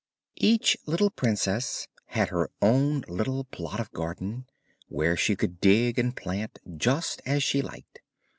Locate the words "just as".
6.75-7.43